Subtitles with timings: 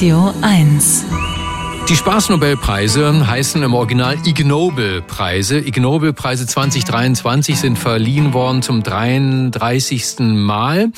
[0.00, 1.39] Radio 1.
[1.90, 5.58] Die Spaßnobelpreise heißen im Original Ig Nobel-Preise.
[5.58, 10.20] Ig Nobel-Preise 2023 sind verliehen worden zum 33.
[10.20, 10.92] Mal.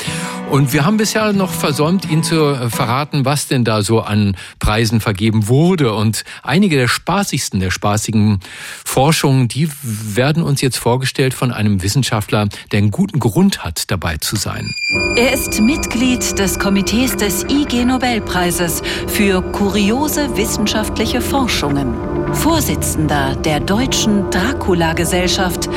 [0.50, 4.36] Und wir haben bisher noch versäumt, Ihnen zu äh, verraten, was denn da so an
[4.58, 5.94] Preisen vergeben wurde.
[5.94, 8.40] Und einige der spaßigsten, der spaßigen
[8.84, 14.18] Forschungen, die werden uns jetzt vorgestellt von einem Wissenschaftler, der einen guten Grund hat, dabei
[14.18, 14.74] zu sein.
[15.16, 20.36] Er ist Mitglied des Komitees des IG Nobelpreises für kuriose
[20.82, 21.94] wissenschaftliche Forschungen,
[22.34, 25.68] Vorsitzender der Deutschen Dracula-Gesellschaft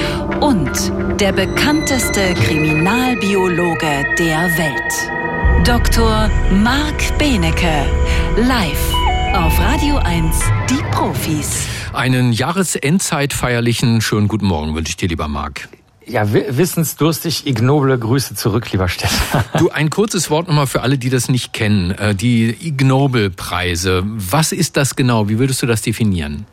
[0.42, 0.72] und
[1.22, 5.68] der bekannteste Kriminalbiologe der Welt.
[5.68, 6.28] Dr.
[6.52, 7.86] Marc Benecke,
[8.38, 8.94] live
[9.36, 10.40] auf Radio 1,
[10.72, 11.68] die Profis.
[11.94, 15.70] Einen Jahresendzeitfeierlichen schönen guten Morgen wünsche ich dir, lieber Marc.
[16.08, 19.44] Ja, wissensdurstig, ignoble Grüße zurück, lieber Stefan.
[19.58, 21.92] Du, ein kurzes Wort nochmal für alle, die das nicht kennen.
[21.92, 24.04] Äh, die Ignobel-Preise.
[24.06, 25.30] Was ist das genau?
[25.30, 26.46] Wie würdest du das definieren?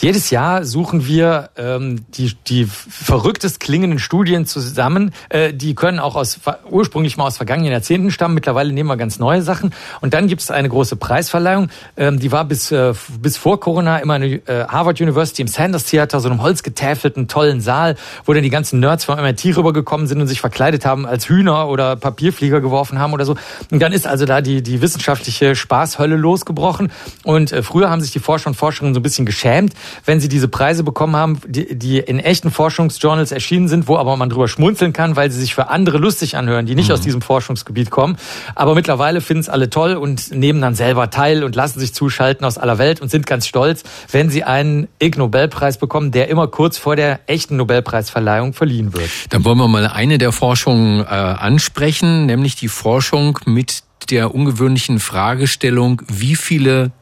[0.00, 5.12] Jedes Jahr suchen wir ähm, die, die verrücktest klingenden Studien zusammen.
[5.28, 6.38] Äh, die können auch aus
[6.70, 8.36] ursprünglich mal aus vergangenen Jahrzehnten stammen.
[8.36, 9.74] Mittlerweile nehmen wir ganz neue Sachen.
[10.00, 11.70] Und dann gibt es eine große Preisverleihung.
[11.96, 15.86] Ähm, die war bis, äh, bis vor Corona immer eine äh, Harvard University im Sanders
[15.86, 20.20] Theater, so einem holzgetäfelten, tollen Saal, wo dann die ganzen Nerds vom MIT rübergekommen sind
[20.20, 23.34] und sich verkleidet haben als Hühner oder Papierflieger geworfen haben oder so.
[23.72, 26.92] Und dann ist also da die, die wissenschaftliche Spaßhölle losgebrochen.
[27.24, 29.74] Und äh, früher haben sich die Forscher und Forscherinnen so ein bisschen geschämt,
[30.04, 34.16] wenn sie diese Preise bekommen haben, die, die in echten Forschungsjournals erschienen sind, wo aber
[34.16, 36.94] man drüber schmunzeln kann, weil sie sich für andere lustig anhören, die nicht mhm.
[36.94, 38.16] aus diesem Forschungsgebiet kommen.
[38.54, 42.44] Aber mittlerweile finden es alle toll und nehmen dann selber teil und lassen sich zuschalten
[42.44, 46.48] aus aller Welt und sind ganz stolz, wenn sie einen Ig Nobelpreis bekommen, der immer
[46.48, 49.10] kurz vor der echten Nobelpreisverleihung verliehen wird.
[49.30, 55.00] Dann wollen wir mal eine der Forschungen äh, ansprechen, nämlich die Forschung mit der ungewöhnlichen
[55.00, 56.92] Fragestellung, wie viele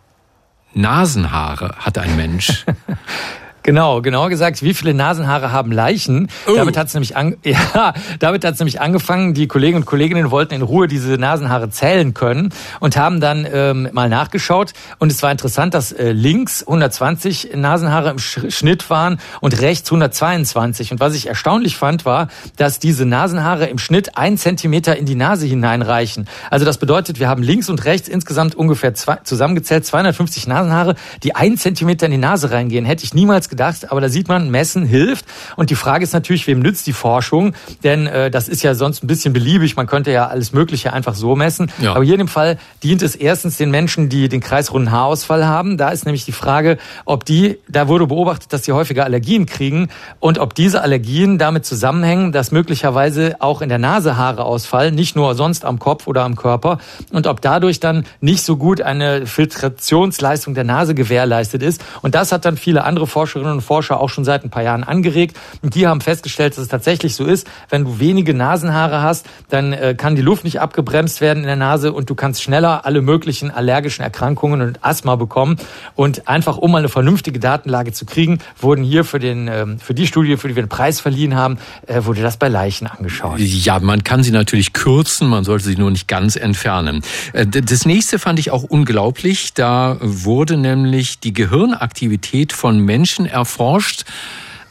[0.76, 2.66] Nasenhaare hat ein Mensch?
[3.66, 6.28] Genau, genauer gesagt, wie viele Nasenhaare haben Leichen?
[6.46, 6.54] Oh.
[6.54, 9.34] Damit hat es nämlich, an, ja, damit hat's nämlich angefangen.
[9.34, 13.88] Die Kollegen und Kolleginnen wollten in Ruhe diese Nasenhaare zählen können und haben dann ähm,
[13.90, 14.72] mal nachgeschaut.
[15.00, 20.92] Und es war interessant, dass äh, links 120 Nasenhaare im Schnitt waren und rechts 122.
[20.92, 25.16] Und was ich erstaunlich fand, war, dass diese Nasenhaare im Schnitt ein Zentimeter in die
[25.16, 26.28] Nase hineinreichen.
[26.52, 31.34] Also das bedeutet, wir haben links und rechts insgesamt ungefähr zwei, zusammengezählt 250 Nasenhaare, die
[31.34, 32.84] ein Zentimeter in die Nase reingehen.
[32.84, 35.24] Hätte ich niemals gedacht gedacht, aber da sieht man, Messen hilft.
[35.56, 37.54] Und die Frage ist natürlich, wem nützt die Forschung?
[37.82, 39.76] Denn äh, das ist ja sonst ein bisschen beliebig.
[39.76, 41.72] Man könnte ja alles Mögliche einfach so messen.
[41.78, 41.94] Ja.
[41.94, 45.78] Aber hier in dem Fall dient es erstens den Menschen, die den kreisrunden Haarausfall haben.
[45.78, 49.88] Da ist nämlich die Frage, ob die, da wurde beobachtet, dass sie häufiger Allergien kriegen
[50.20, 55.16] und ob diese Allergien damit zusammenhängen, dass möglicherweise auch in der Nase Haare ausfallen, nicht
[55.16, 56.78] nur sonst am Kopf oder am Körper
[57.10, 61.82] und ob dadurch dann nicht so gut eine Filtrationsleistung der Nase gewährleistet ist.
[62.02, 64.62] Und das hat dann viele andere Forscherinnen Forscherinnen und Forscher auch schon seit ein paar
[64.62, 65.36] Jahren angeregt.
[65.62, 69.72] Und die haben festgestellt, dass es tatsächlich so ist, wenn du wenige Nasenhaare hast, dann
[69.72, 73.02] äh, kann die Luft nicht abgebremst werden in der Nase und du kannst schneller alle
[73.02, 75.56] möglichen allergischen Erkrankungen und Asthma bekommen.
[75.94, 79.94] Und einfach, um mal eine vernünftige Datenlage zu kriegen, wurden hier für, den, ähm, für
[79.94, 83.38] die Studie, für die wir den Preis verliehen haben, äh, wurde das bei Leichen angeschaut.
[83.38, 87.02] Ja, man kann sie natürlich kürzen, man sollte sie nur nicht ganz entfernen.
[87.32, 89.54] Äh, das nächste fand ich auch unglaublich.
[89.54, 94.04] Da wurde nämlich die Gehirnaktivität von Menschen erforscht.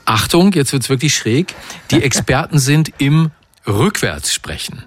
[0.06, 1.56] Achtung, jetzt wird's wirklich schräg.
[1.92, 3.32] Die Experten sind im
[3.66, 4.84] Rückwärtssprechen.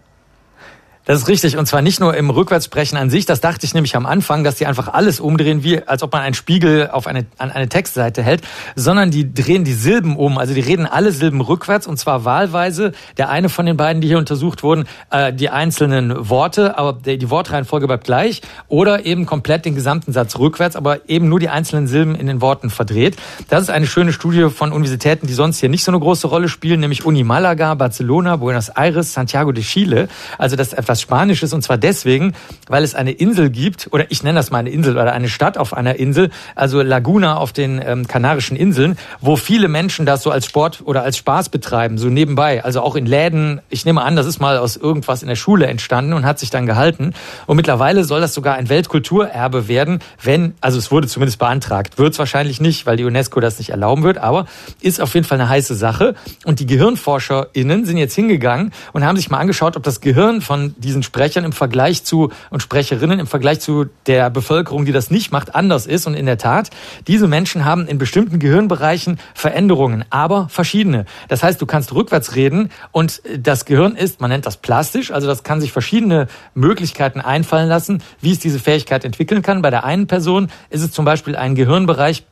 [1.09, 1.57] Das ist richtig.
[1.57, 3.25] Und zwar nicht nur im Rückwärtssprechen an sich.
[3.25, 6.21] Das dachte ich nämlich am Anfang, dass die einfach alles umdrehen, wie als ob man
[6.21, 8.43] einen Spiegel auf eine, an eine Textseite hält,
[8.77, 10.37] sondern die drehen die Silben um.
[10.37, 12.93] Also die reden alle Silben rückwärts und zwar wahlweise.
[13.17, 17.31] Der eine von den beiden, die hier untersucht wurden, äh, die einzelnen Worte, aber die
[17.31, 18.43] Wortreihenfolge bleibt gleich.
[18.69, 22.43] Oder eben komplett den gesamten Satz rückwärts, aber eben nur die einzelnen Silben in den
[22.43, 23.17] Worten verdreht.
[23.49, 26.51] Das ist eine schöne Studie von Universitäten, die sonst hier nicht so eine große Rolle
[26.51, 30.11] spielen, nämlich Uni Malaga, Barcelona, Buenos Aires, Santiago de Chile.
[30.37, 32.35] Also das etwas was Spanisches und zwar deswegen,
[32.69, 35.57] weil es eine Insel gibt, oder ich nenne das mal eine Insel oder eine Stadt
[35.57, 40.31] auf einer Insel, also Laguna auf den ähm, Kanarischen Inseln, wo viele Menschen das so
[40.31, 43.61] als Sport oder als Spaß betreiben, so nebenbei, also auch in Läden.
[43.69, 46.51] Ich nehme an, das ist mal aus irgendwas in der Schule entstanden und hat sich
[46.51, 47.15] dann gehalten.
[47.47, 52.13] Und mittlerweile soll das sogar ein Weltkulturerbe werden, wenn, also es wurde zumindest beantragt, wird
[52.13, 54.47] es wahrscheinlich nicht, weil die UNESCO das nicht erlauben wird, aber
[54.81, 56.15] ist auf jeden Fall eine heiße Sache.
[56.45, 60.75] Und die GehirnforscherInnen sind jetzt hingegangen und haben sich mal angeschaut, ob das Gehirn von
[60.89, 65.31] diesen Sprechern im Vergleich zu und Sprecherinnen im Vergleich zu der Bevölkerung, die das nicht
[65.33, 66.07] macht, anders ist.
[66.07, 66.71] Und in der Tat,
[67.07, 71.05] diese Menschen haben in bestimmten Gehirnbereichen Veränderungen, aber verschiedene.
[71.29, 75.27] Das heißt, du kannst rückwärts reden und das Gehirn ist, man nennt das plastisch, also
[75.27, 79.61] das kann sich verschiedene Möglichkeiten einfallen lassen, wie es diese Fähigkeit entwickeln kann.
[79.61, 82.25] Bei der einen Person ist es zum Beispiel ein Gehirnbereich,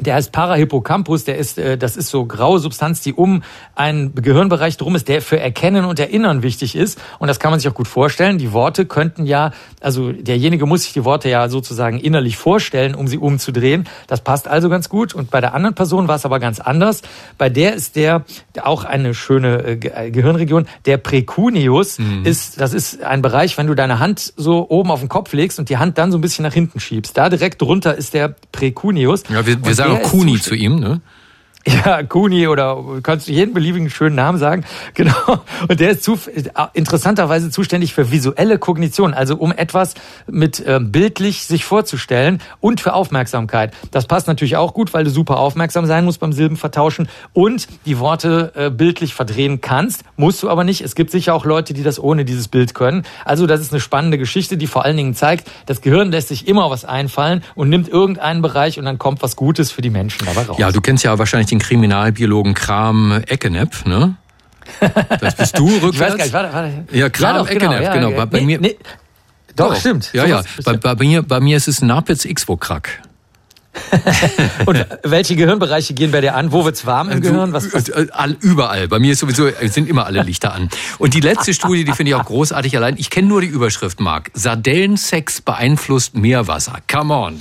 [0.00, 3.42] der heißt Parahippocampus, der ist, äh, das ist so graue Substanz, die um
[3.74, 7.00] einen Gehirnbereich drum ist, der für Erkennen und Erinnern wichtig ist.
[7.18, 8.38] Und das kann man sich auch gut vorstellen.
[8.38, 13.08] Die Worte könnten ja, also derjenige muss sich die Worte ja sozusagen innerlich vorstellen, um
[13.08, 13.86] sie umzudrehen.
[14.06, 15.14] Das passt also ganz gut.
[15.14, 17.02] Und bei der anderen Person war es aber ganz anders.
[17.38, 18.24] Bei der ist der
[18.62, 20.66] auch eine schöne äh, äh, Gehirnregion.
[20.86, 22.24] Der Precuneus mhm.
[22.24, 25.58] ist, das ist ein Bereich, wenn du deine Hand so oben auf den Kopf legst
[25.58, 27.16] und die Hand dann so ein bisschen nach hinten schiebst.
[27.16, 29.24] Da direkt drunter ist der Precuneus.
[29.28, 31.00] Ja, wir, wir sagen auch Kuni zu ihm, ne?
[31.84, 34.64] Ja, Kuni oder kannst du jeden beliebigen schönen Namen sagen.
[34.94, 35.40] Genau.
[35.68, 36.18] Und der ist zu,
[36.74, 39.94] interessanterweise zuständig für visuelle Kognition, also um etwas
[40.26, 43.72] mit äh, bildlich sich vorzustellen und für Aufmerksamkeit.
[43.92, 47.98] Das passt natürlich auch gut, weil du super aufmerksam sein musst beim Silbenvertauschen und die
[47.98, 50.02] Worte äh, bildlich verdrehen kannst.
[50.16, 50.82] Musst du aber nicht.
[50.82, 53.04] Es gibt sicher auch Leute, die das ohne dieses Bild können.
[53.24, 56.46] Also das ist eine spannende Geschichte, die vor allen Dingen zeigt, das Gehirn lässt sich
[56.48, 60.26] immer was einfallen und nimmt irgendeinen Bereich und dann kommt was Gutes für die Menschen
[60.26, 60.58] dabei raus.
[60.58, 64.16] Ja, du kennst ja wahrscheinlich den Kriminalbiologen Kram Eckenepp, ne?
[65.20, 65.94] Das bist du rückwärts?
[65.94, 66.96] Ich weiß gar nicht, warte, warte.
[66.96, 67.82] Ja, Kram ja, doch, Eckenepp, genau.
[67.82, 68.10] Ja, genau.
[68.10, 68.76] Bei, bei nee, mir, nee.
[69.56, 70.12] Doch, doch, stimmt.
[70.12, 70.42] Ja, so ja.
[70.64, 73.00] Bei, bei, mir, bei mir ist es Napitz X-Wo-Krack.
[74.66, 76.50] und welche Gehirnbereiche gehen bei dir an?
[76.50, 77.52] Wo wird's warm im also, Gehirn?
[77.52, 77.88] Was, was?
[77.88, 78.06] Äh,
[78.40, 78.88] überall.
[78.88, 80.68] Bei mir ist sowieso sind immer alle Lichter an.
[80.98, 82.96] Und die letzte Studie, die finde ich auch großartig allein.
[82.98, 84.30] Ich kenne nur die Überschrift, Marc.
[84.34, 86.78] Sardellensex beeinflusst Meerwasser.
[86.90, 87.40] Come on.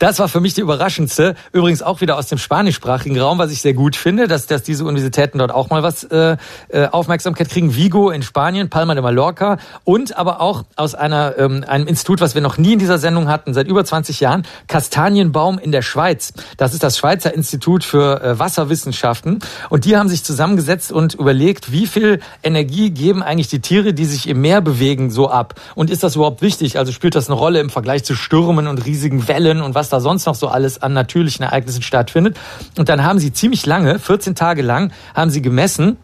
[0.00, 1.34] Das war für mich die überraschendste.
[1.52, 4.86] Übrigens auch wieder aus dem spanischsprachigen Raum, was ich sehr gut finde, dass, dass diese
[4.86, 6.38] Universitäten dort auch mal was äh,
[6.70, 7.76] äh, Aufmerksamkeit kriegen.
[7.76, 12.34] Vigo in Spanien, Palma de Mallorca und aber auch aus einer, ähm, einem Institut, was
[12.34, 16.32] wir noch nie in dieser Sendung hatten, seit über 20 Jahren, Kastanienbaum in der Schweiz.
[16.56, 19.40] Das ist das Schweizer Institut für äh, Wasserwissenschaften.
[19.68, 24.06] Und die haben sich zusammengesetzt und überlegt, wie viel Energie geben eigentlich die Tiere, die
[24.06, 25.60] sich im Meer bewegen, so ab?
[25.74, 26.78] Und ist das überhaupt wichtig?
[26.78, 30.00] Also spielt das eine Rolle im Vergleich zu Stürmen und riesigen Wellen und was da
[30.00, 32.38] sonst noch so alles an natürlichen Ereignissen stattfindet.
[32.78, 35.96] Und dann haben sie ziemlich lange, 14 Tage lang, haben sie gemessen,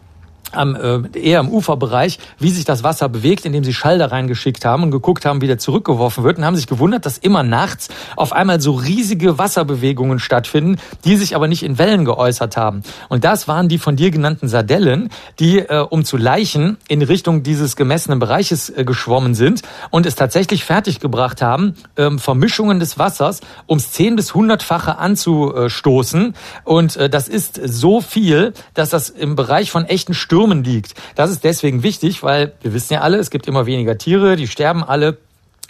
[0.53, 4.65] am, äh, eher im Uferbereich, wie sich das Wasser bewegt, indem sie Schall da reingeschickt
[4.65, 7.89] haben und geguckt haben, wie der zurückgeworfen wird und haben sich gewundert, dass immer nachts
[8.17, 12.83] auf einmal so riesige Wasserbewegungen stattfinden, die sich aber nicht in Wellen geäußert haben.
[13.09, 17.43] Und das waren die von dir genannten Sardellen, die äh, um zu Leichen in Richtung
[17.43, 23.41] dieses gemessenen Bereiches äh, geschwommen sind und es tatsächlich fertiggebracht haben, ähm, Vermischungen des Wassers
[23.69, 26.35] ums 10 bis 100-fache anzustoßen.
[26.65, 30.95] Und äh, das ist so viel, dass das im Bereich von echten Stürmen Stürmen liegt.
[31.15, 34.47] Das ist deswegen wichtig, weil wir wissen ja alle, es gibt immer weniger Tiere, die
[34.47, 35.17] sterben alle.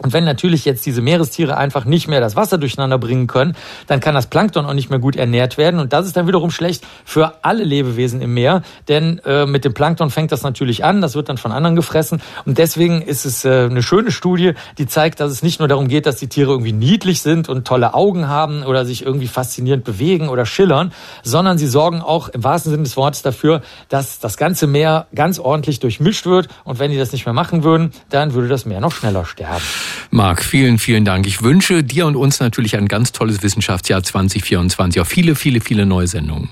[0.03, 3.57] Und wenn natürlich jetzt diese Meerestiere einfach nicht mehr das Wasser durcheinander bringen können,
[3.87, 5.81] dann kann das Plankton auch nicht mehr gut ernährt werden.
[5.81, 8.61] Und das ist dann wiederum schlecht für alle Lebewesen im Meer.
[8.89, 12.21] Denn äh, mit dem Plankton fängt das natürlich an, das wird dann von anderen gefressen.
[12.45, 15.89] Und deswegen ist es äh, eine schöne Studie, die zeigt, dass es nicht nur darum
[15.89, 19.85] geht, dass die Tiere irgendwie niedlich sind und tolle Augen haben oder sich irgendwie faszinierend
[19.85, 24.37] bewegen oder schillern, sondern sie sorgen auch im wahrsten Sinne des Wortes dafür, dass das
[24.37, 26.49] ganze Meer ganz ordentlich durchmischt wird.
[26.65, 29.65] Und wenn die das nicht mehr machen würden, dann würde das Meer noch schneller sterben.
[30.11, 31.27] Marc, vielen, vielen Dank.
[31.27, 35.01] Ich wünsche dir und uns natürlich ein ganz tolles Wissenschaftsjahr 2024.
[35.01, 36.51] Auch viele, viele, viele neue Sendungen.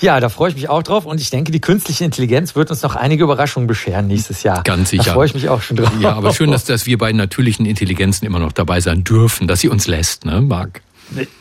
[0.00, 2.82] Ja, da freue ich mich auch drauf und ich denke, die künstliche Intelligenz wird uns
[2.82, 4.62] noch einige Überraschungen bescheren nächstes Jahr.
[4.64, 5.04] Ganz sicher.
[5.04, 5.92] Da freue ich mich auch schon drauf.
[6.00, 9.60] Ja, aber schön, dass, dass wir bei natürlichen Intelligenzen immer noch dabei sein dürfen, dass
[9.60, 10.82] sie uns lässt, ne, Marc?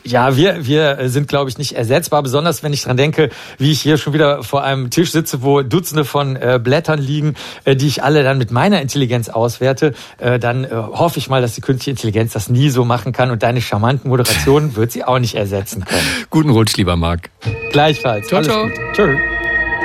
[0.04, 3.82] Ja, wir, wir sind, glaube ich, nicht ersetzbar, besonders wenn ich dran denke, wie ich
[3.82, 7.88] hier schon wieder vor einem Tisch sitze, wo Dutzende von äh, Blättern liegen, äh, die
[7.88, 9.94] ich alle dann mit meiner Intelligenz auswerte.
[10.18, 13.32] Äh, dann äh, hoffe ich mal, dass die künstliche Intelligenz das nie so machen kann
[13.32, 16.08] und deine charmanten Moderationen wird sie auch nicht ersetzen können.
[16.30, 17.30] Guten Rutsch, lieber Marc.
[17.72, 18.28] Gleichfalls.
[18.28, 18.70] Ciao, ciao.
[18.94, 19.16] Tschö.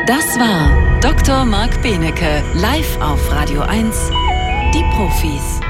[0.07, 1.45] Das war Dr.
[1.45, 4.11] Marc Benecke, live auf Radio 1,
[4.75, 5.68] die Profis.